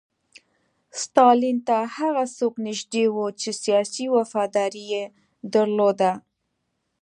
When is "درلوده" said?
5.53-6.11